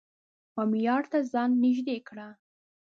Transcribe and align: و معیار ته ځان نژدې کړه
و 0.55 0.57
معیار 0.71 1.03
ته 1.11 1.19
ځان 1.31 1.49
نژدې 1.63 1.97
کړه 2.07 2.27